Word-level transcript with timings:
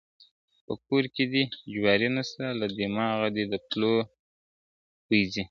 په 0.65 0.73
کور 0.85 1.03
کي 1.15 1.23
دي 1.31 1.43
جواري 1.73 2.09
نسته 2.15 2.45
له 2.59 2.67
دماغه 2.79 3.27
دي 3.35 3.43
د 3.51 3.55
پلو 3.69 3.93
بوی 5.05 5.21
ځي, 5.33 5.39